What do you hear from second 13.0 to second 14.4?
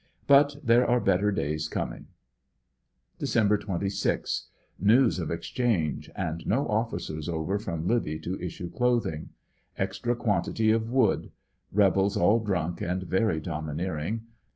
very domineering.